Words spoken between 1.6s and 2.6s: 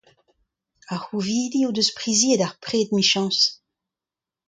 o deus priziet ar